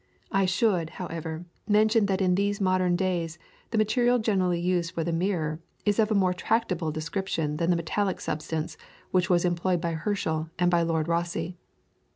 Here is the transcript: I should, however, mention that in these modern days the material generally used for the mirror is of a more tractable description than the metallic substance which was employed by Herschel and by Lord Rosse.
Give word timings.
I 0.31 0.45
should, 0.45 0.89
however, 0.97 1.45
mention 1.67 2.07
that 2.07 2.21
in 2.21 2.33
these 2.33 2.59
modern 2.59 2.95
days 2.95 3.37
the 3.69 3.77
material 3.77 4.17
generally 4.17 4.59
used 4.59 4.93
for 4.95 5.03
the 5.03 5.11
mirror 5.11 5.59
is 5.85 5.99
of 5.99 6.09
a 6.09 6.15
more 6.15 6.33
tractable 6.33 6.89
description 6.91 7.57
than 7.57 7.69
the 7.69 7.75
metallic 7.75 8.19
substance 8.19 8.77
which 9.11 9.29
was 9.29 9.45
employed 9.45 9.79
by 9.79 9.91
Herschel 9.93 10.49
and 10.57 10.71
by 10.71 10.81
Lord 10.81 11.07
Rosse. 11.07 11.53